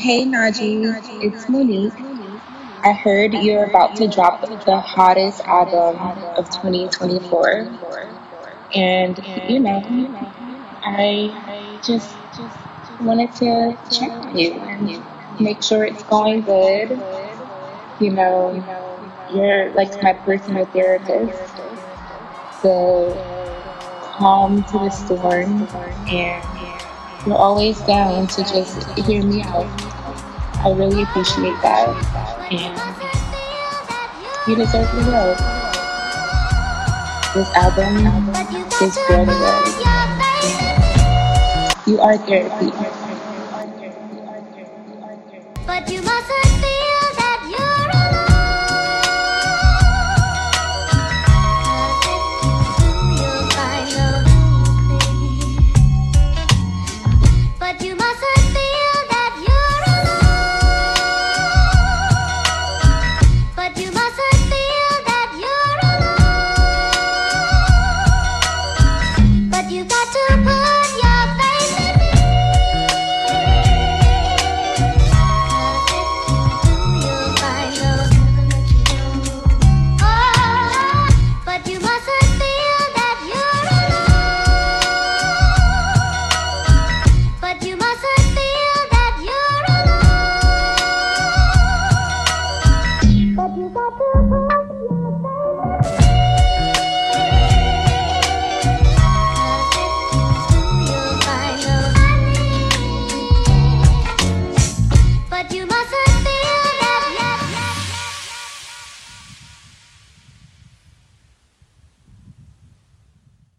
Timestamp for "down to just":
27.82-28.88